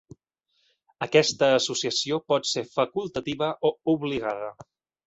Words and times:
Aquesta 1.07 1.51
associació 1.59 2.19
pot 2.33 2.51
ser 2.55 2.67
facultativa 2.73 3.55
o 3.71 3.77
obligada. 3.97 4.53